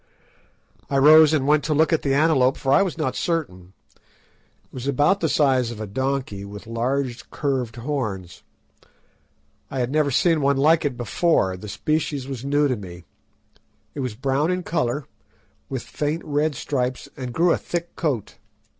I 0.89 0.97
rose 0.97 1.31
and 1.31 1.45
went 1.45 1.63
to 1.65 1.75
look 1.75 1.93
at 1.93 2.01
the 2.01 2.15
antelope, 2.15 2.57
for 2.57 2.73
I 2.73 2.81
was 2.81 2.97
not 2.97 3.15
certain. 3.15 3.73
It 3.95 4.73
was 4.73 4.87
about 4.87 5.19
the 5.19 5.29
size 5.29 5.69
of 5.69 5.79
a 5.79 5.85
donkey, 5.85 6.43
with 6.43 6.65
large 6.65 7.29
curved 7.29 7.75
horns. 7.75 8.41
I 9.69 9.77
had 9.79 9.91
never 9.91 10.09
seen 10.09 10.41
one 10.41 10.57
like 10.57 10.83
it 10.85 10.97
before; 10.97 11.55
the 11.55 11.69
species 11.69 12.27
was 12.27 12.43
new 12.43 12.67
to 12.67 12.75
me. 12.75 13.03
It 13.93 13.99
was 13.99 14.15
brown 14.15 14.49
in 14.49 14.63
colour, 14.63 15.05
with 15.69 15.83
faint 15.83 16.23
red 16.25 16.55
stripes, 16.55 17.07
and 17.15 17.31
grew 17.31 17.51
a 17.51 17.57
thick 17.59 17.95
coat. 17.95 18.39